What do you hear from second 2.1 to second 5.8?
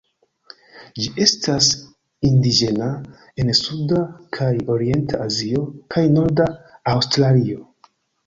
indiĝena en suda kaj orienta Azio